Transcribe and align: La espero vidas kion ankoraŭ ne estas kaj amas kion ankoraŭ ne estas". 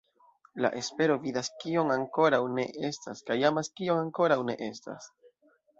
La 0.65 0.69
espero 0.83 1.17
vidas 1.25 1.51
kion 1.65 1.95
ankoraŭ 1.97 2.41
ne 2.57 2.67
estas 2.91 3.25
kaj 3.29 3.41
amas 3.53 3.73
kion 3.81 4.05
ankoraŭ 4.07 4.41
ne 4.51 4.63
estas". 4.73 5.13